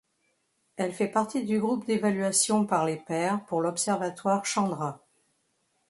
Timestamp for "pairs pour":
2.97-3.61